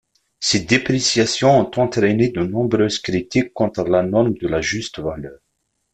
[0.39, 5.37] Ces dépréciations ont entraîné de nombreuses critiques contre la norme de la juste valeur.